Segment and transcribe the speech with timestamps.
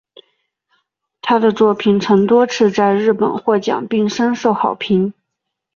[1.21, 5.13] 她的作品曾多次在日本获奖并深受好评。